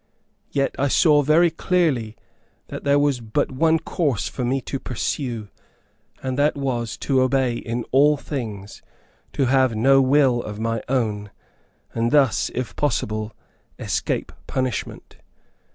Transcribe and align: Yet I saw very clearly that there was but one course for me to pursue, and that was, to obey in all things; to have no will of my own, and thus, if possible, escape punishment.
Yet 0.49 0.73
I 0.79 0.87
saw 0.87 1.21
very 1.21 1.51
clearly 1.51 2.15
that 2.69 2.83
there 2.83 2.97
was 2.97 3.19
but 3.19 3.51
one 3.51 3.77
course 3.77 4.27
for 4.27 4.43
me 4.43 4.59
to 4.61 4.79
pursue, 4.79 5.49
and 6.23 6.39
that 6.39 6.55
was, 6.57 6.97
to 7.05 7.21
obey 7.21 7.53
in 7.57 7.83
all 7.91 8.17
things; 8.17 8.81
to 9.33 9.45
have 9.45 9.75
no 9.75 10.01
will 10.01 10.41
of 10.41 10.59
my 10.59 10.81
own, 10.89 11.29
and 11.93 12.09
thus, 12.09 12.49
if 12.55 12.75
possible, 12.75 13.35
escape 13.77 14.31
punishment. 14.47 15.17